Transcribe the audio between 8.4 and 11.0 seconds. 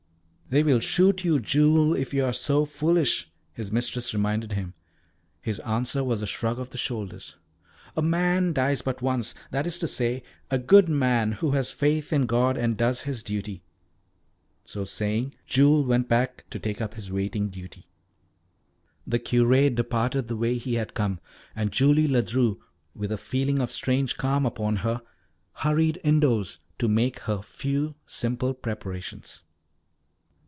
dies but once that is to say, a good